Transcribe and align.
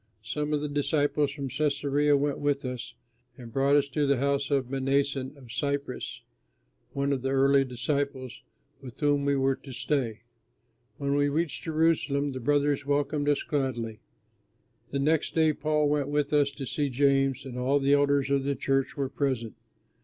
Some 0.23 0.51
of 0.51 0.61
the 0.61 0.67
disciples 0.67 1.29
from 1.29 1.47
Cæsarea 1.49 2.17
went 2.17 2.39
with 2.39 2.65
us 2.65 2.95
and 3.37 3.53
brought 3.53 3.75
us 3.75 3.87
to 3.89 4.07
the 4.07 4.17
house 4.17 4.49
of 4.49 4.65
Mnason 4.67 5.37
of 5.37 5.51
Cyprus, 5.51 6.23
one 6.93 7.13
of 7.13 7.21
the 7.21 7.29
early 7.29 7.63
disciples, 7.63 8.41
with 8.81 8.99
whom 8.99 9.25
we 9.25 9.35
were 9.35 9.55
to 9.57 9.71
stay. 9.71 10.21
When 10.97 11.13
we 11.13 11.29
reached 11.29 11.61
Jerusalem 11.65 12.31
the 12.31 12.39
brothers 12.39 12.83
welcomed 12.83 13.29
us 13.29 13.43
gladly. 13.43 13.99
The 14.89 14.97
next 14.97 15.35
day 15.35 15.53
Paul 15.53 15.87
went 15.87 16.07
with 16.07 16.33
us 16.33 16.49
to 16.53 16.65
see 16.65 16.89
James, 16.89 17.45
and 17.45 17.55
all 17.55 17.77
the 17.77 17.93
elders 17.93 18.31
of 18.31 18.43
the 18.43 18.55
church 18.55 18.97
were 18.97 19.07
present. 19.07 19.53